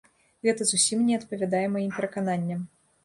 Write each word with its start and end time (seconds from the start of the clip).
Гэта 0.47 0.65
зусім 0.71 1.03
не 1.09 1.19
адпавядае 1.19 1.63
маім 1.75 1.91
перакананням. 1.99 2.65